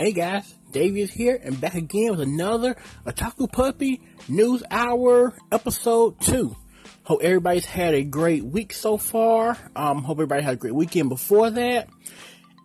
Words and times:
Hey 0.00 0.12
guys, 0.12 0.54
Davey 0.70 1.02
is 1.02 1.12
here 1.12 1.38
and 1.44 1.60
back 1.60 1.74
again 1.74 2.12
with 2.12 2.22
another 2.22 2.74
Otaku 3.04 3.52
Puppy 3.52 4.00
News 4.30 4.62
Hour 4.70 5.34
episode 5.52 6.18
2. 6.22 6.56
Hope 7.02 7.20
everybody's 7.22 7.66
had 7.66 7.92
a 7.92 8.02
great 8.02 8.42
week 8.42 8.72
so 8.72 8.96
far. 8.96 9.58
Um, 9.76 10.02
hope 10.02 10.16
everybody 10.16 10.42
had 10.42 10.54
a 10.54 10.56
great 10.56 10.74
weekend 10.74 11.10
before 11.10 11.50
that. 11.50 11.90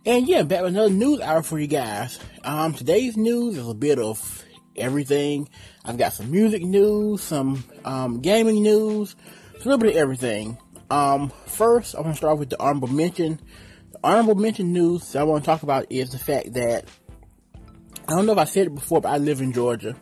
And 0.05 0.29
yeah, 0.29 0.43
back 0.43 0.61
with 0.61 0.69
another 0.69 0.93
news 0.93 1.19
hour 1.19 1.43
for 1.43 1.59
you 1.59 1.67
guys. 1.67 2.17
Um, 2.45 2.73
today's 2.73 3.17
news 3.17 3.57
is 3.57 3.67
a 3.67 3.73
bit 3.73 3.99
of 3.99 4.45
everything. 4.77 5.49
I've 5.83 5.97
got 5.97 6.13
some 6.13 6.31
music 6.31 6.63
news, 6.63 7.21
some 7.21 7.65
um, 7.83 8.21
gaming 8.21 8.63
news, 8.63 9.13
a 9.55 9.57
little 9.57 9.77
bit 9.77 9.89
of 9.89 9.97
everything. 9.97 10.57
Um, 10.89 11.33
first, 11.47 11.95
I 11.95 11.99
want 11.99 12.13
to 12.13 12.17
start 12.17 12.39
with 12.39 12.51
the 12.51 12.61
honorable 12.63 12.87
mention. 12.87 13.41
The 13.91 13.99
honorable 14.05 14.35
mention 14.35 14.71
news 14.71 15.17
I 15.17 15.23
want 15.23 15.43
to 15.43 15.45
talk 15.45 15.63
about 15.63 15.87
is 15.89 16.11
the 16.11 16.17
fact 16.17 16.53
that 16.53 16.85
I 18.07 18.11
don't 18.13 18.27
know 18.27 18.33
if 18.33 18.37
I 18.37 18.45
said 18.45 18.67
it 18.67 18.75
before, 18.75 19.01
but 19.01 19.09
I 19.09 19.17
live 19.17 19.41
in 19.41 19.51
Georgia, 19.51 19.95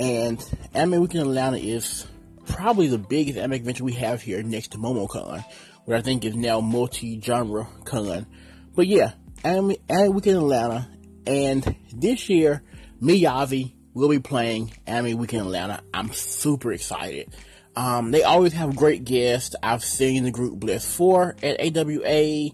and 0.00 0.44
Anime 0.74 1.02
Weekend 1.02 1.22
Atlanta 1.22 1.56
is 1.56 2.04
probably 2.46 2.88
the 2.88 2.98
biggest 2.98 3.38
anime 3.38 3.58
convention 3.58 3.86
we 3.86 3.92
have 3.92 4.20
here 4.20 4.42
next 4.42 4.72
to 4.72 4.78
MomoCon, 4.78 5.44
which 5.84 5.96
I 5.96 6.02
think 6.02 6.24
is 6.24 6.34
now 6.34 6.60
multi-genre 6.60 7.68
con. 7.84 8.26
But 8.74 8.88
yeah, 8.88 9.12
Anime, 9.44 9.76
anime 9.88 10.14
Weekend 10.14 10.38
Atlanta, 10.38 10.88
and 11.24 11.76
this 11.94 12.28
year, 12.28 12.64
Miyavi 13.00 13.72
will 13.94 14.08
be 14.08 14.18
playing 14.18 14.72
Anime 14.88 15.16
Weekend 15.16 15.42
Atlanta. 15.42 15.80
I'm 15.94 16.12
super 16.12 16.72
excited. 16.72 17.32
Um, 17.76 18.10
they 18.10 18.24
always 18.24 18.52
have 18.54 18.74
great 18.74 19.04
guests. 19.04 19.54
I've 19.62 19.84
seen 19.84 20.24
the 20.24 20.32
group 20.32 20.58
Bliss 20.58 20.96
4 20.96 21.36
at 21.40 21.76
AWA. 21.76 22.50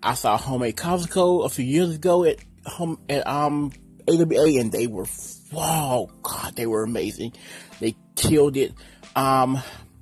I 0.00 0.14
saw 0.14 0.36
Homemade 0.36 0.76
Kazoku 0.76 1.44
a 1.44 1.48
few 1.48 1.64
years 1.64 1.96
ago 1.96 2.24
at 2.24 2.36
home 2.64 3.00
at 3.08 3.26
um 3.26 3.72
AWA, 4.08 4.60
and 4.60 4.72
they 4.72 4.86
were, 4.86 5.06
wow, 5.52 6.08
God, 6.22 6.56
they 6.56 6.66
were 6.66 6.82
amazing. 6.82 7.32
They 7.80 7.96
killed 8.16 8.56
it. 8.56 8.72
Um, 9.14 9.58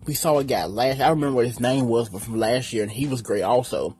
we 0.07 0.15
saw 0.15 0.39
a 0.39 0.45
guy 0.45 0.67
last, 0.67 0.97
I 0.97 1.09
don't 1.09 1.19
remember 1.19 1.37
what 1.37 1.47
his 1.47 1.61
name 1.61 1.87
was, 1.87 2.09
but 2.09 2.23
from 2.23 2.39
last 2.39 2.73
year, 2.73 2.83
and 2.83 2.93
he 2.93 3.07
was 3.07 3.23
great 3.23 3.43
also. 3.43 3.97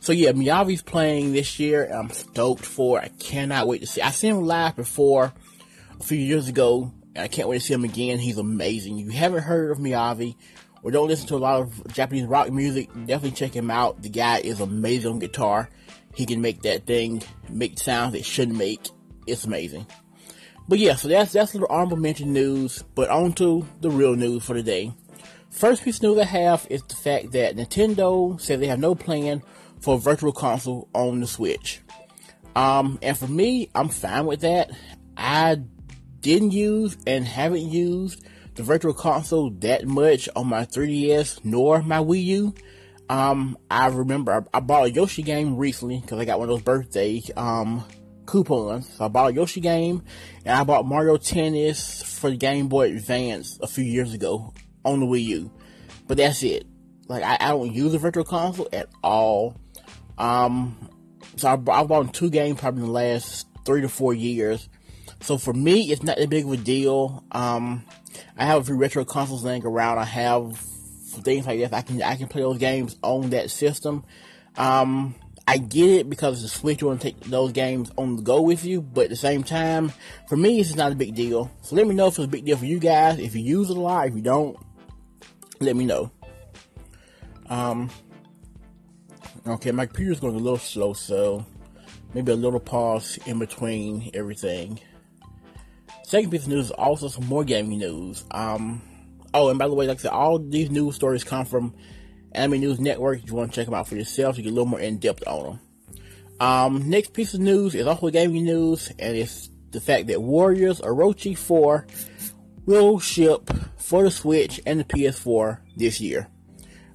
So 0.00 0.12
yeah, 0.12 0.32
Miyavi's 0.32 0.82
playing 0.82 1.32
this 1.32 1.58
year, 1.58 1.84
I'm 1.84 2.10
stoked 2.10 2.66
for. 2.66 3.00
I 3.00 3.08
cannot 3.08 3.66
wait 3.66 3.80
to 3.80 3.86
see. 3.86 4.02
I 4.02 4.10
seen 4.10 4.36
him 4.36 4.44
live 4.44 4.76
before 4.76 5.32
a 5.98 6.02
few 6.02 6.18
years 6.18 6.48
ago, 6.48 6.92
I 7.16 7.28
can't 7.28 7.48
wait 7.48 7.60
to 7.60 7.64
see 7.64 7.74
him 7.74 7.84
again. 7.84 8.18
He's 8.18 8.38
amazing. 8.38 8.98
If 8.98 9.06
you 9.06 9.12
haven't 9.12 9.44
heard 9.44 9.70
of 9.70 9.78
Miyavi, 9.78 10.34
or 10.82 10.90
don't 10.90 11.08
listen 11.08 11.26
to 11.28 11.36
a 11.36 11.38
lot 11.38 11.62
of 11.62 11.92
Japanese 11.94 12.26
rock 12.26 12.50
music, 12.50 12.88
definitely 13.06 13.30
check 13.30 13.54
him 13.54 13.70
out. 13.70 14.02
The 14.02 14.10
guy 14.10 14.38
is 14.38 14.60
amazing 14.60 15.12
on 15.12 15.18
guitar. 15.18 15.70
He 16.14 16.26
can 16.26 16.42
make 16.42 16.62
that 16.62 16.86
thing 16.86 17.22
make 17.48 17.78
sounds 17.78 18.14
it 18.14 18.24
shouldn't 18.24 18.58
make 18.58 18.88
it's 19.26 19.44
amazing. 19.44 19.86
But 20.68 20.78
yeah, 20.78 20.94
so 20.94 21.08
that's 21.08 21.32
that's 21.32 21.52
the 21.52 21.66
honorable 21.68 21.96
mention 21.96 22.32
news. 22.32 22.82
But 22.94 23.10
on 23.10 23.32
to 23.34 23.66
the 23.80 23.90
real 23.90 24.16
news 24.16 24.44
for 24.44 24.54
today. 24.54 24.92
First 25.50 25.84
piece 25.84 25.98
of 25.98 26.02
news 26.02 26.18
I 26.18 26.24
have 26.24 26.66
is 26.68 26.82
the 26.82 26.96
fact 26.96 27.32
that 27.32 27.56
Nintendo 27.56 28.40
said 28.40 28.60
they 28.60 28.66
have 28.66 28.80
no 28.80 28.94
plan 28.94 29.42
for 29.80 29.94
a 29.94 29.98
virtual 29.98 30.32
console 30.32 30.88
on 30.94 31.20
the 31.20 31.26
Switch. 31.26 31.80
Um, 32.56 32.98
and 33.02 33.16
for 33.16 33.28
me, 33.28 33.70
I'm 33.74 33.88
fine 33.88 34.26
with 34.26 34.40
that. 34.40 34.70
I 35.16 35.60
didn't 36.20 36.52
use 36.52 36.96
and 37.06 37.26
haven't 37.26 37.68
used 37.68 38.24
the 38.54 38.62
virtual 38.62 38.94
console 38.94 39.50
that 39.60 39.86
much 39.86 40.28
on 40.34 40.48
my 40.48 40.64
3DS 40.64 41.44
nor 41.44 41.82
my 41.82 41.98
Wii 41.98 42.24
U. 42.24 42.54
Um, 43.08 43.58
I 43.70 43.88
remember 43.88 44.32
I, 44.32 44.56
I 44.56 44.60
bought 44.60 44.86
a 44.86 44.90
Yoshi 44.90 45.22
game 45.22 45.56
recently 45.56 46.00
because 46.00 46.18
I 46.18 46.24
got 46.24 46.38
one 46.38 46.48
of 46.48 46.54
those 46.54 46.62
birthday 46.62 47.22
um 47.36 47.84
coupons. 48.26 48.88
So 48.94 49.04
I 49.04 49.08
bought 49.08 49.32
a 49.32 49.34
Yoshi 49.34 49.60
game 49.60 50.02
and 50.44 50.58
I 50.58 50.64
bought 50.64 50.86
Mario 50.86 51.16
Tennis 51.16 52.02
for 52.02 52.30
the 52.30 52.36
Game 52.36 52.68
Boy 52.68 52.88
Advance 52.90 53.58
a 53.62 53.66
few 53.66 53.84
years 53.84 54.14
ago 54.14 54.52
on 54.84 55.00
the 55.00 55.06
Wii 55.06 55.24
U. 55.24 55.50
But 56.06 56.18
that's 56.18 56.42
it. 56.42 56.66
Like 57.08 57.22
I, 57.22 57.36
I 57.40 57.48
don't 57.50 57.72
use 57.72 57.94
a 57.94 57.98
virtual 57.98 58.24
console 58.24 58.68
at 58.72 58.88
all. 59.02 59.56
Um, 60.18 60.90
so 61.36 61.48
I, 61.48 61.52
I 61.52 61.84
bought 61.84 62.14
two 62.14 62.30
games 62.30 62.60
probably 62.60 62.82
in 62.82 62.86
the 62.86 62.92
last 62.92 63.46
three 63.64 63.80
to 63.80 63.88
four 63.88 64.14
years. 64.14 64.68
So 65.20 65.38
for 65.38 65.52
me, 65.52 65.90
it's 65.90 66.02
not 66.02 66.18
that 66.18 66.28
big 66.28 66.44
of 66.44 66.52
a 66.52 66.56
deal. 66.56 67.24
Um, 67.32 67.84
I 68.36 68.44
have 68.44 68.62
a 68.62 68.64
few 68.64 68.76
retro 68.76 69.04
consoles 69.04 69.44
laying 69.44 69.64
around. 69.64 69.98
I 69.98 70.04
have 70.04 70.56
things 70.58 71.46
like 71.46 71.58
this. 71.58 71.72
I 71.72 71.82
can 71.82 72.02
I 72.02 72.16
can 72.16 72.28
play 72.28 72.42
those 72.42 72.58
games 72.58 72.96
on 73.02 73.30
that 73.30 73.50
system. 73.50 74.04
Um, 74.56 75.14
I 75.46 75.58
get 75.58 75.90
it 75.90 76.10
because 76.10 76.40
the 76.42 76.48
Switch 76.48 76.82
want 76.82 77.00
to 77.00 77.10
take 77.10 77.20
those 77.20 77.52
games 77.52 77.90
on 77.98 78.16
the 78.16 78.22
go 78.22 78.40
with 78.40 78.64
you, 78.64 78.80
but 78.80 79.04
at 79.04 79.10
the 79.10 79.16
same 79.16 79.42
time, 79.42 79.92
for 80.28 80.36
me, 80.36 80.58
it's 80.58 80.74
not 80.74 80.92
a 80.92 80.94
big 80.94 81.14
deal. 81.14 81.50
So 81.62 81.76
let 81.76 81.86
me 81.86 81.94
know 81.94 82.06
if 82.06 82.14
it's 82.14 82.24
a 82.24 82.28
big 82.28 82.46
deal 82.46 82.56
for 82.56 82.64
you 82.64 82.78
guys. 82.78 83.18
If 83.18 83.34
you 83.34 83.42
use 83.42 83.68
it 83.68 83.76
a 83.76 83.80
lot, 83.80 84.08
if 84.08 84.14
you 84.14 84.22
don't, 84.22 84.56
let 85.60 85.76
me 85.76 85.84
know. 85.84 86.10
Um, 87.48 87.90
okay, 89.46 89.70
my 89.70 89.84
computer's 89.84 90.20
going 90.20 90.34
a 90.34 90.38
little 90.38 90.58
slow, 90.58 90.94
so 90.94 91.44
maybe 92.14 92.32
a 92.32 92.36
little 92.36 92.60
pause 92.60 93.18
in 93.26 93.38
between 93.38 94.10
everything. 94.14 94.80
Second 96.04 96.30
piece 96.30 96.44
of 96.44 96.48
news 96.48 96.66
is 96.66 96.70
also 96.70 97.08
some 97.08 97.26
more 97.26 97.44
gaming 97.44 97.78
news. 97.78 98.24
Um, 98.30 98.80
oh, 99.34 99.50
and 99.50 99.58
by 99.58 99.68
the 99.68 99.74
way, 99.74 99.86
like 99.86 99.98
I 99.98 100.02
said, 100.02 100.12
all 100.12 100.38
these 100.38 100.70
news 100.70 100.94
stories 100.94 101.24
come 101.24 101.44
from 101.44 101.74
Anime 102.34 102.60
News 102.60 102.80
Network. 102.80 103.22
If 103.22 103.28
you 103.28 103.34
want 103.34 103.52
to 103.52 103.56
check 103.56 103.66
them 103.66 103.74
out 103.74 103.88
for 103.88 103.96
yourself, 103.96 104.36
you 104.36 104.44
get 104.44 104.50
a 104.50 104.54
little 104.54 104.66
more 104.66 104.80
in 104.80 104.98
depth 104.98 105.26
on 105.26 105.44
them. 105.44 105.60
Um, 106.40 106.90
next 106.90 107.12
piece 107.12 107.34
of 107.34 107.40
news 107.40 107.74
is 107.74 107.86
also 107.86 108.10
gaming 108.10 108.44
news, 108.44 108.92
and 108.98 109.16
it's 109.16 109.50
the 109.70 109.80
fact 109.80 110.08
that 110.08 110.22
Warriors 110.22 110.80
Orochi 110.80 111.36
4 111.36 111.86
will 112.66 112.98
ship 112.98 113.50
for 113.76 114.02
the 114.02 114.10
Switch 114.10 114.60
and 114.66 114.80
the 114.80 114.84
PS4 114.84 115.60
this 115.76 116.00
year. 116.00 116.28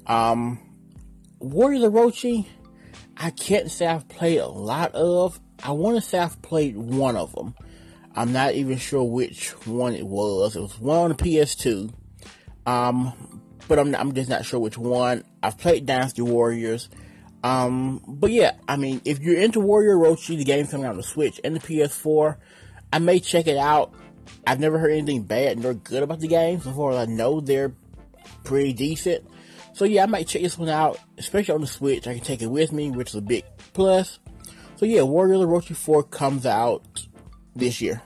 Um, 0.08 0.60
Warriors 1.40 1.84
Orochi, 1.84 2.48
I 3.16 3.30
can't 3.32 3.72
say 3.72 3.86
I've 3.86 4.08
played 4.08 4.40
a 4.40 4.48
lot 4.48 4.94
of. 4.94 5.40
I 5.64 5.72
want 5.72 5.96
to 5.96 6.02
say 6.02 6.20
I've 6.20 6.42
played 6.42 6.78
one 6.78 7.16
of 7.16 7.34
them. 7.34 7.54
I'm 8.16 8.34
not 8.34 8.54
even 8.56 8.78
sure 8.78 9.04
which 9.04 9.52
one 9.66 9.94
it 9.94 10.06
was. 10.06 10.56
It 10.56 10.62
was 10.62 10.80
one 10.80 10.98
on 10.98 11.10
the 11.10 11.16
PS2. 11.16 11.94
Um, 12.66 13.39
but 13.70 13.80
I'm, 13.80 13.96
I'm 13.96 14.14
just 14.14 14.30
not 14.30 14.44
sure 14.44 14.60
which 14.60 14.78
one. 14.78 15.24
I've 15.42 15.58
played 15.58 15.86
Dynasty 15.86 16.24
Warriors. 16.24 16.90
Um, 17.44 18.02
but 18.06 18.32
yeah, 18.32 18.54
I 18.68 18.76
mean, 18.76 19.00
if 19.06 19.20
you're 19.20 19.40
into 19.40 19.62
Warrior 19.62 19.96
Orochi, 19.96 20.38
the 20.38 20.44
game 20.44 20.68
coming 20.68 20.86
out 20.86 20.92
on 20.92 20.98
the 20.98 21.04
Switch 21.04 21.40
and 21.44 21.56
the 21.56 21.60
PS4, 21.62 22.36
I 22.92 23.00
may 23.00 23.20
check 23.20 23.48
it 23.48 23.58
out. 23.58 23.94
I've 24.46 24.60
never 24.60 24.80
heard 24.80 24.92
anything 24.92 25.24
bad 25.24 25.60
nor 25.60 25.76
good 25.76 26.04
about 26.04 26.20
the 26.20 26.28
game. 26.28 26.60
So 26.60 26.74
far 26.74 26.92
as 26.92 27.08
I 27.08 27.12
know, 27.12 27.40
they're 27.40 27.74
pretty 28.44 28.74
decent. 28.74 29.26
So 29.74 29.86
yeah, 29.86 30.04
I 30.04 30.08
might 30.08 30.28
check 30.28 30.42
this 30.42 30.58
one 30.58 30.68
out, 30.68 31.00
especially 31.18 31.54
on 31.54 31.62
the 31.62 31.68
Switch. 31.68 32.08
I 32.08 32.16
can 32.16 32.24
take 32.24 32.42
it 32.42 32.48
with 32.48 32.74
me, 32.74 32.90
which 32.90 33.10
is 33.10 33.16
a 33.16 33.22
big 33.22 33.46
plus. 33.74 34.20
So 34.78 34.86
yeah, 34.86 35.04
Warrior 35.04 35.46
Orochi 35.46 35.76
4 35.76 36.04
comes 36.04 36.46
out 36.46 36.84
this 37.56 37.82
year. 37.82 38.02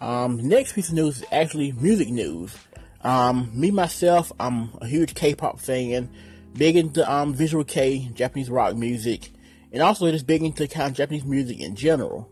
Um, 0.00 0.48
next 0.48 0.74
piece 0.74 0.88
of 0.88 0.94
news 0.94 1.18
is 1.18 1.24
actually 1.32 1.72
music 1.72 2.08
news. 2.08 2.56
Um, 3.02 3.50
me 3.54 3.70
myself, 3.70 4.32
I'm 4.38 4.70
a 4.80 4.86
huge 4.86 5.14
K-pop 5.14 5.60
fan, 5.60 6.10
big 6.54 6.76
into 6.76 7.10
um, 7.10 7.34
visual 7.34 7.64
kei, 7.64 8.10
Japanese 8.14 8.50
rock 8.50 8.76
music, 8.76 9.30
and 9.72 9.82
also 9.82 10.10
just 10.10 10.26
big 10.26 10.42
into 10.42 10.66
kind 10.68 10.90
of 10.90 10.96
Japanese 10.96 11.24
music 11.24 11.60
in 11.60 11.74
general. 11.76 12.30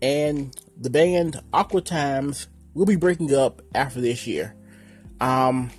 And 0.00 0.56
the 0.76 0.90
band 0.90 1.40
Aqua 1.52 1.82
Timez 1.82 2.46
will 2.74 2.86
be 2.86 2.96
breaking 2.96 3.34
up 3.34 3.62
after 3.74 4.00
this 4.00 4.26
year. 4.26 4.54
Um, 5.20 5.70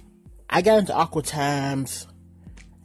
I 0.49 0.61
got 0.61 0.79
into 0.79 0.93
Aqua 0.93 1.23
Timez, 1.23 2.07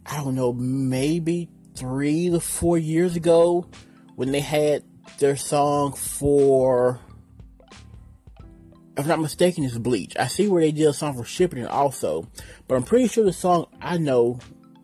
I 0.05 0.17
don't 0.17 0.35
know, 0.35 0.53
maybe 0.53 1.49
three 1.75 2.29
to 2.29 2.39
four 2.39 2.77
years 2.77 3.15
ago 3.15 3.67
when 4.15 4.31
they 4.31 4.41
had 4.41 4.83
their 5.19 5.37
song 5.37 5.93
for 5.93 6.99
if 8.99 9.05
I'm 9.05 9.09
not 9.09 9.21
mistaken, 9.21 9.63
it's 9.63 9.77
Bleach. 9.77 10.15
I 10.17 10.27
see 10.27 10.47
where 10.47 10.61
they 10.61 10.71
did 10.71 10.87
a 10.87 10.93
song 10.93 11.15
for 11.15 11.23
Shippuden 11.23 11.69
also, 11.69 12.27
but 12.67 12.75
I'm 12.75 12.83
pretty 12.83 13.07
sure 13.07 13.23
the 13.23 13.33
song 13.33 13.67
I 13.81 13.97
know, 13.97 14.39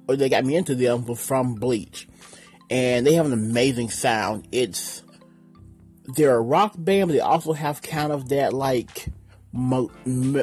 or 0.08 0.16
they 0.16 0.30
got 0.30 0.46
me 0.46 0.56
into 0.56 0.76
them, 0.76 1.06
was 1.06 1.26
from 1.26 1.56
Bleach. 1.56 2.08
And 2.70 3.06
they 3.06 3.14
have 3.14 3.26
an 3.26 3.34
amazing 3.34 3.90
sound. 3.90 4.48
It's, 4.52 5.04
they're 6.16 6.36
a 6.36 6.42
rock 6.42 6.74
band, 6.78 7.10
but 7.10 7.14
they 7.14 7.20
also 7.20 7.54
have 7.54 7.82
kind 7.82 8.12
of 8.12 8.30
that 8.30 8.54
like, 8.54 9.08
me- 9.54 9.90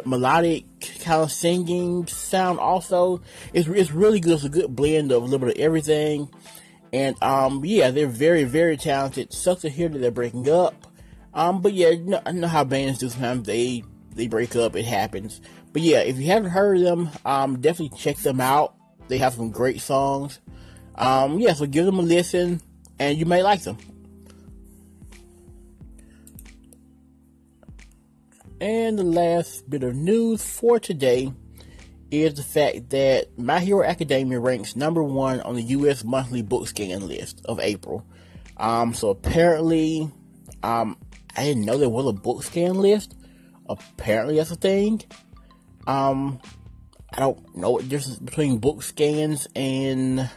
melodic 0.04 0.64
kind 1.00 1.22
of 1.22 1.32
singing 1.32 2.06
sound 2.06 2.58
also. 2.58 3.20
It's, 3.52 3.68
it's 3.68 3.90
really 3.90 4.20
good. 4.20 4.34
It's 4.34 4.44
a 4.44 4.48
good 4.48 4.74
blend 4.74 5.12
of 5.12 5.22
a 5.22 5.24
little 5.24 5.46
bit 5.46 5.56
of 5.56 5.62
everything. 5.62 6.30
And, 6.92 7.20
um, 7.22 7.64
yeah, 7.64 7.90
they're 7.90 8.06
very, 8.06 8.44
very 8.44 8.76
talented. 8.76 9.32
Sucks 9.32 9.62
to 9.62 9.68
hear 9.68 9.88
that 9.88 9.98
they're 9.98 10.10
breaking 10.10 10.48
up. 10.48 10.86
Um, 11.34 11.62
but 11.62 11.72
yeah, 11.72 11.90
know, 11.90 12.20
I 12.24 12.32
know 12.32 12.48
how 12.48 12.64
bands 12.64 12.98
do 12.98 13.08
sometimes 13.08 13.46
they 13.46 13.84
they 14.14 14.26
break 14.26 14.54
up, 14.56 14.76
it 14.76 14.84
happens. 14.84 15.40
But 15.72 15.82
yeah, 15.82 16.00
if 16.00 16.18
you 16.18 16.26
haven't 16.26 16.50
heard 16.50 16.76
of 16.78 16.82
them, 16.82 17.10
um, 17.24 17.60
definitely 17.60 17.96
check 17.98 18.18
them 18.18 18.40
out. 18.40 18.74
They 19.08 19.18
have 19.18 19.34
some 19.34 19.50
great 19.50 19.80
songs. 19.80 20.38
Um, 20.94 21.38
yeah, 21.38 21.54
so 21.54 21.66
give 21.66 21.86
them 21.86 21.98
a 21.98 22.02
listen. 22.02 22.60
and 22.98 23.18
you 23.18 23.24
may 23.26 23.42
like 23.42 23.62
them. 23.62 23.78
And 28.60 28.96
the 28.96 29.02
last 29.02 29.68
bit 29.68 29.82
of 29.82 29.96
news 29.96 30.44
for 30.44 30.78
today 30.78 31.32
is 32.12 32.34
the 32.34 32.42
fact 32.42 32.90
that 32.90 33.36
My 33.36 33.58
Hero 33.58 33.82
Academia 33.82 34.38
ranks 34.38 34.76
number 34.76 35.02
one 35.02 35.40
on 35.40 35.56
the 35.56 35.62
U.S. 35.62 36.04
monthly 36.04 36.42
book 36.42 36.68
scan 36.68 37.08
list 37.08 37.40
of 37.46 37.58
April. 37.58 38.06
Um, 38.58 38.94
so 38.94 39.10
apparently, 39.10 40.08
um, 40.62 40.96
I 41.36 41.44
didn't 41.44 41.64
know 41.64 41.78
there 41.78 41.88
was 41.88 42.06
a 42.06 42.12
book 42.12 42.42
scan 42.42 42.74
list. 42.74 43.14
Apparently, 43.68 44.36
that's 44.36 44.50
a 44.50 44.56
thing. 44.56 45.02
Um, 45.86 46.40
I 47.12 47.20
don't 47.20 47.56
know 47.56 47.72
what 47.72 47.88
difference 47.88 48.18
between 48.18 48.58
book 48.58 48.82
scans 48.82 49.46
and. 49.54 50.28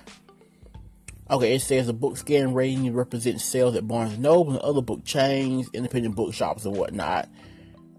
Okay, 1.30 1.56
it 1.56 1.62
says 1.62 1.88
the 1.88 1.94
book 1.94 2.18
scan 2.18 2.54
rating 2.54 2.94
represents 2.94 3.44
sales 3.44 3.76
at 3.76 3.88
Barnes 3.88 4.18
& 4.18 4.20
Noble 4.20 4.52
and 4.52 4.62
other 4.62 4.82
book 4.82 5.04
chains, 5.04 5.68
independent 5.74 6.16
bookshops, 6.16 6.66
and 6.66 6.78
whatnot. 6.78 7.28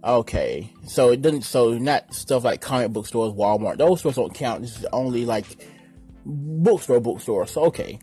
Okay, 0.04 0.72
so 0.86 1.10
it 1.10 1.22
doesn't. 1.22 1.42
So 1.42 1.76
not 1.76 2.14
stuff 2.14 2.44
like 2.44 2.60
comic 2.60 2.92
book 2.92 3.06
stores, 3.06 3.32
Walmart. 3.32 3.78
Those 3.78 3.98
stores 3.98 4.14
don't 4.14 4.32
count. 4.32 4.62
This 4.62 4.78
is 4.78 4.86
only 4.92 5.24
like 5.24 5.44
bookstore, 6.24 7.00
bookstore. 7.00 7.48
So 7.48 7.64
okay, 7.64 7.98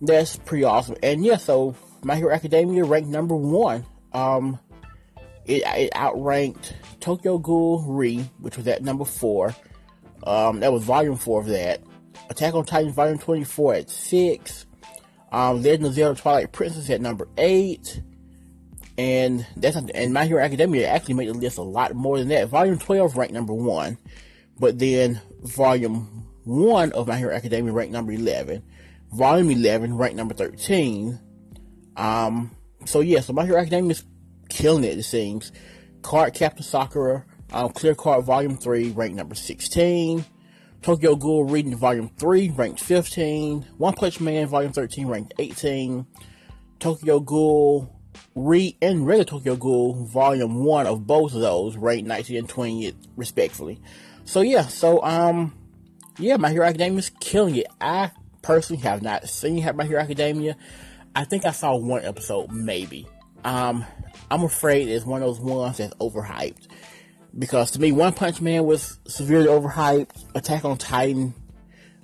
that's 0.00 0.36
pretty 0.36 0.64
awesome. 0.64 0.96
And 1.02 1.22
yeah, 1.22 1.36
so 1.36 1.76
My 2.02 2.16
Hero 2.16 2.32
Academia 2.32 2.84
ranked 2.84 3.08
number 3.08 3.36
one. 3.36 3.84
Um, 4.12 4.58
it, 5.44 5.62
it 5.66 5.92
outranked 5.94 6.74
Tokyo 7.00 7.38
Ghoul 7.38 7.82
Re, 7.86 8.28
which 8.38 8.56
was 8.56 8.66
at 8.68 8.82
number 8.82 9.04
four. 9.04 9.54
Um, 10.22 10.60
that 10.60 10.72
was 10.72 10.84
volume 10.84 11.16
four 11.16 11.40
of 11.40 11.46
that. 11.46 11.80
Attack 12.28 12.54
on 12.54 12.64
Titan 12.64 12.92
volume 12.92 13.18
24 13.18 13.74
at 13.74 13.90
six. 13.90 14.66
Um, 15.32 15.62
Legend 15.62 15.86
of 15.86 15.94
Zelda 15.94 16.20
Twilight 16.20 16.52
Princess 16.52 16.90
at 16.90 17.00
number 17.00 17.28
eight. 17.38 18.02
And 18.98 19.46
that's 19.56 19.76
and 19.76 20.12
My 20.12 20.26
Hero 20.26 20.42
Academia 20.42 20.88
actually 20.88 21.14
made 21.14 21.28
the 21.28 21.34
list 21.34 21.58
a 21.58 21.62
lot 21.62 21.94
more 21.94 22.18
than 22.18 22.28
that. 22.28 22.48
Volume 22.48 22.78
12 22.78 23.16
ranked 23.16 23.32
number 23.32 23.54
one, 23.54 23.96
but 24.58 24.78
then 24.78 25.20
Volume 25.42 26.26
1 26.44 26.92
of 26.92 27.08
My 27.08 27.16
Hero 27.16 27.34
Academia 27.34 27.72
ranked 27.72 27.92
number 27.92 28.12
11. 28.12 28.62
Volume 29.12 29.50
11 29.50 29.96
ranked 29.96 30.16
number 30.16 30.34
13. 30.34 31.18
Um, 32.00 32.56
so 32.86 33.00
yeah, 33.00 33.20
so 33.20 33.34
My 33.34 33.44
Hero 33.44 33.58
Academia 33.58 33.90
is 33.90 34.04
killing 34.48 34.84
it, 34.84 34.98
it 34.98 35.02
seems. 35.02 35.52
Cardcaptor 36.00 36.64
Sakura, 36.64 37.26
um, 37.52 37.70
Clear 37.70 37.94
Card 37.94 38.24
Volume 38.24 38.56
3 38.56 38.92
ranked 38.92 39.16
number 39.16 39.34
16. 39.34 40.24
Tokyo 40.80 41.14
Ghoul 41.14 41.44
Reading 41.44 41.76
Volume 41.76 42.10
3 42.18 42.50
ranked 42.56 42.80
15. 42.80 43.66
One 43.76 43.92
Punch 43.92 44.18
Man 44.18 44.46
Volume 44.46 44.72
13 44.72 45.08
ranked 45.08 45.34
18. 45.38 46.06
Tokyo 46.78 47.20
Ghoul 47.20 47.94
Re 48.34 48.78
and 48.80 49.06
regular 49.06 49.24
Tokyo 49.24 49.56
Ghoul 49.56 50.06
Volume 50.06 50.64
1 50.64 50.86
of 50.86 51.06
both 51.06 51.34
of 51.34 51.42
those 51.42 51.76
ranked 51.76 52.08
19 52.08 52.36
and 52.38 52.48
20 52.48 52.94
respectfully. 53.16 53.78
So 54.24 54.40
yeah, 54.40 54.62
so 54.62 55.02
um 55.02 55.54
yeah, 56.18 56.38
My 56.38 56.50
Hero 56.50 56.64
Academia 56.64 56.98
is 56.98 57.10
killing 57.20 57.56
it. 57.56 57.66
I 57.78 58.10
personally 58.40 58.82
have 58.82 59.02
not 59.02 59.28
seen 59.28 59.62
My 59.76 59.84
Hero 59.84 60.00
Academia. 60.00 60.56
I 61.14 61.24
think 61.24 61.44
I 61.44 61.50
saw 61.50 61.76
one 61.76 62.04
episode, 62.04 62.50
maybe. 62.52 63.06
Um, 63.44 63.84
I'm 64.30 64.42
afraid 64.42 64.88
it's 64.88 65.04
one 65.04 65.22
of 65.22 65.28
those 65.28 65.40
ones 65.40 65.78
that's 65.78 65.94
overhyped. 65.94 66.68
Because 67.38 67.72
to 67.72 67.80
me, 67.80 67.92
One 67.92 68.12
Punch 68.12 68.40
Man 68.40 68.64
was 68.64 68.98
severely 69.06 69.46
overhyped. 69.46 70.24
Attack 70.34 70.64
on 70.64 70.78
Titan 70.78 71.34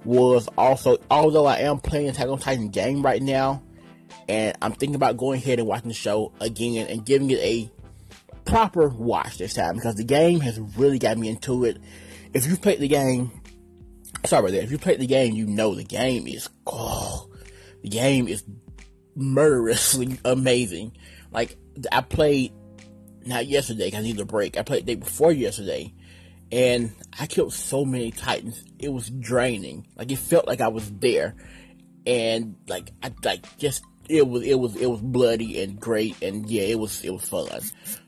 was 0.04 0.48
also, 0.56 0.98
although 1.10 1.46
I 1.46 1.58
am 1.58 1.78
playing 1.78 2.08
Attack 2.08 2.28
on 2.28 2.38
Titan 2.38 2.68
game 2.68 3.02
right 3.02 3.22
now, 3.22 3.62
and 4.28 4.56
I'm 4.62 4.72
thinking 4.72 4.94
about 4.94 5.16
going 5.16 5.40
ahead 5.40 5.58
and 5.58 5.68
watching 5.68 5.88
the 5.88 5.94
show 5.94 6.32
again 6.40 6.86
and 6.88 7.04
giving 7.04 7.30
it 7.30 7.38
a 7.38 7.70
proper 8.44 8.88
watch 8.88 9.38
this 9.38 9.54
time 9.54 9.74
because 9.74 9.96
the 9.96 10.04
game 10.04 10.40
has 10.40 10.58
really 10.76 10.98
got 10.98 11.18
me 11.18 11.28
into 11.28 11.64
it. 11.64 11.78
If 12.32 12.46
you 12.46 12.56
played 12.56 12.80
the 12.80 12.88
game, 12.88 13.30
sorry 14.24 14.40
about 14.40 14.52
that. 14.52 14.64
If 14.64 14.70
you 14.70 14.78
played 14.78 15.00
the 15.00 15.06
game, 15.06 15.34
you 15.34 15.46
know 15.46 15.74
the 15.74 15.84
game 15.84 16.26
is 16.26 16.48
oh, 16.66 17.28
the 17.82 17.88
game 17.88 18.28
is 18.28 18.44
murderously 19.16 20.20
amazing. 20.24 20.96
Like 21.32 21.56
I 21.90 22.02
played 22.02 22.52
not 23.24 23.46
yesterday 23.46 23.86
because 23.86 24.00
I 24.00 24.02
needed 24.02 24.20
a 24.20 24.26
break. 24.26 24.56
I 24.56 24.62
played 24.62 24.86
the 24.86 24.94
day 24.94 25.00
before 25.00 25.32
yesterday, 25.32 25.92
and 26.52 26.92
I 27.18 27.26
killed 27.26 27.52
so 27.52 27.84
many 27.84 28.12
titans. 28.12 28.62
It 28.78 28.90
was 28.90 29.10
draining. 29.10 29.86
Like 29.96 30.12
it 30.12 30.18
felt 30.18 30.46
like 30.46 30.60
I 30.60 30.68
was 30.68 30.90
there, 30.92 31.34
and 32.06 32.56
like 32.68 32.92
I 33.02 33.12
like 33.24 33.58
just 33.58 33.82
it 34.08 34.26
was 34.26 34.42
it 34.44 34.58
was 34.58 34.76
it 34.76 34.86
was 34.86 35.00
bloody 35.00 35.60
and 35.62 35.80
great 35.80 36.20
and 36.22 36.48
yeah 36.48 36.62
it 36.62 36.78
was 36.78 37.04
it 37.04 37.10
was 37.10 37.28
fun 37.28 37.48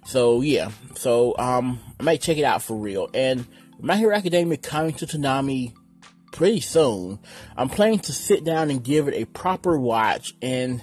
so 0.04 0.40
yeah 0.40 0.70
so 0.94 1.34
um 1.38 1.80
i 1.98 2.02
might 2.02 2.20
check 2.20 2.38
it 2.38 2.44
out 2.44 2.62
for 2.62 2.76
real 2.76 3.08
and 3.14 3.46
my 3.80 3.96
hero 3.96 4.14
academia 4.14 4.56
coming 4.56 4.92
to 4.92 5.06
Toonami 5.06 5.74
pretty 6.32 6.60
soon 6.60 7.18
i'm 7.56 7.68
planning 7.68 7.98
to 7.98 8.12
sit 8.12 8.44
down 8.44 8.70
and 8.70 8.84
give 8.84 9.08
it 9.08 9.14
a 9.14 9.24
proper 9.26 9.78
watch 9.78 10.34
and 10.40 10.82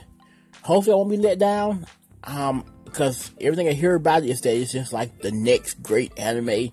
hopefully 0.65 0.93
i 0.93 0.97
won't 0.97 1.09
be 1.09 1.17
let 1.17 1.39
down 1.39 1.85
um 2.23 2.65
because 2.85 3.31
everything 3.39 3.67
i 3.67 3.73
hear 3.73 3.95
about 3.95 4.23
it 4.23 4.29
is 4.29 4.41
that 4.41 4.55
it's 4.55 4.71
just 4.71 4.91
like 4.91 5.21
the 5.21 5.31
next 5.31 5.81
great 5.81 6.17
anime 6.17 6.71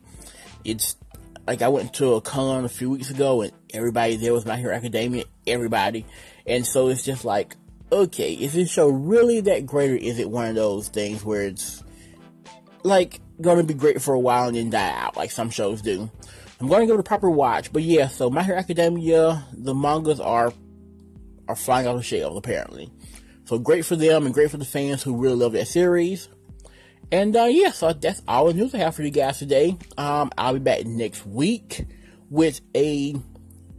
it's 0.64 0.96
like 1.46 1.62
I 1.62 1.68
went 1.68 1.94
to 1.94 2.14
a 2.14 2.20
con 2.20 2.64
a 2.64 2.68
few 2.68 2.90
weeks 2.90 3.10
ago 3.10 3.42
and 3.42 3.52
everybody 3.72 4.16
there 4.16 4.32
was 4.32 4.46
My 4.46 4.56
Hero 4.56 4.74
Academia, 4.74 5.24
everybody. 5.46 6.06
And 6.46 6.66
so 6.66 6.88
it's 6.88 7.02
just 7.02 7.24
like, 7.24 7.56
okay, 7.90 8.32
is 8.32 8.52
this 8.52 8.70
show 8.70 8.88
really 8.88 9.40
that 9.40 9.66
great 9.66 9.90
or 9.90 9.96
is 9.96 10.18
it 10.18 10.30
one 10.30 10.48
of 10.48 10.54
those 10.54 10.88
things 10.88 11.24
where 11.24 11.42
it's 11.42 11.82
like 12.84 13.20
gonna 13.40 13.64
be 13.64 13.74
great 13.74 14.00
for 14.00 14.14
a 14.14 14.20
while 14.20 14.48
and 14.48 14.56
then 14.56 14.70
die 14.70 14.92
out 14.92 15.16
like 15.16 15.30
some 15.30 15.50
shows 15.50 15.82
do? 15.82 16.10
I'm 16.60 16.68
gonna 16.68 16.86
give 16.86 16.94
it 16.94 17.00
a 17.00 17.04
proper 17.04 17.30
watch, 17.30 17.72
but 17.72 17.82
yeah, 17.82 18.06
so 18.06 18.30
My 18.30 18.44
Hero 18.44 18.58
Academia, 18.58 19.44
the 19.52 19.74
mangas 19.74 20.20
are 20.20 20.52
are 21.48 21.56
flying 21.56 21.88
off 21.88 21.96
the 21.96 22.02
shelves 22.02 22.36
apparently. 22.36 22.90
So 23.44 23.58
great 23.58 23.84
for 23.84 23.96
them 23.96 24.24
and 24.24 24.34
great 24.34 24.50
for 24.50 24.56
the 24.56 24.64
fans 24.64 25.02
who 25.02 25.16
really 25.16 25.36
love 25.36 25.52
that 25.52 25.68
series. 25.68 26.28
And 27.10 27.36
uh, 27.36 27.44
yeah, 27.44 27.72
so 27.72 27.92
that's 27.92 28.22
all 28.26 28.46
the 28.46 28.54
news 28.54 28.74
I 28.74 28.78
have 28.78 28.94
for 28.94 29.02
you 29.02 29.10
guys 29.10 29.38
today. 29.38 29.76
Um, 29.98 30.30
I'll 30.38 30.54
be 30.54 30.60
back 30.60 30.86
next 30.86 31.26
week 31.26 31.84
with 32.30 32.60
a 32.74 33.14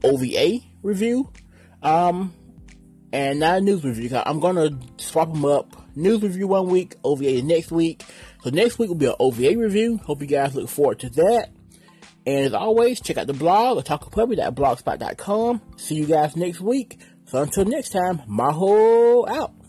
OVA 0.03 0.59
review. 0.83 1.31
Um, 1.81 2.33
and 3.11 3.39
not 3.39 3.59
a 3.59 3.61
news 3.61 3.83
review. 3.83 4.09
I'm 4.25 4.39
gonna 4.39 4.77
swap 4.97 5.31
them 5.31 5.45
up. 5.45 5.75
News 5.95 6.21
review 6.21 6.47
one 6.47 6.67
week, 6.67 6.95
OVA 7.03 7.43
next 7.43 7.71
week. 7.71 8.03
So 8.43 8.49
next 8.49 8.79
week 8.79 8.89
will 8.89 8.95
be 8.95 9.05
an 9.05 9.15
OVA 9.19 9.57
review. 9.57 9.97
Hope 9.97 10.21
you 10.21 10.27
guys 10.27 10.55
look 10.55 10.67
forward 10.67 10.99
to 10.99 11.09
that. 11.11 11.51
And 12.25 12.45
as 12.45 12.53
always, 12.53 13.01
check 13.01 13.17
out 13.17 13.27
the 13.27 13.33
blog, 13.33 13.83
otakupuppy.blogspot.com. 13.83 15.61
See 15.77 15.95
you 15.95 16.05
guys 16.05 16.35
next 16.35 16.61
week. 16.61 16.99
So 17.25 17.41
until 17.41 17.65
next 17.65 17.89
time, 17.89 18.19
Maho 18.29 19.27
out. 19.29 19.62